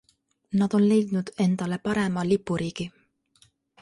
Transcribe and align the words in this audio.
Nad 0.61 0.73
on 0.77 0.87
leidnud 0.93 1.29
endale 1.45 1.79
parema 1.85 2.25
lipuriigi. 2.31 2.89